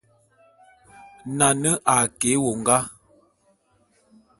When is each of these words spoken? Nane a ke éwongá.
Nane 1.37 1.71
a 1.93 1.95
ke 2.19 2.27
éwongá. 2.35 2.77